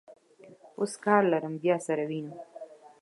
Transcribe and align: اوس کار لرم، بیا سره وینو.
اوس 0.79 0.93
کار 1.03 1.21
لرم، 1.31 1.53
بیا 1.63 1.77
سره 1.87 2.03
وینو. 2.09 2.33